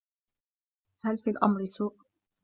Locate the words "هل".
1.03-1.17